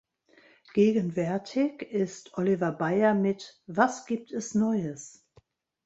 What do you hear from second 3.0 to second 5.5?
mit "Was gibt es Neues?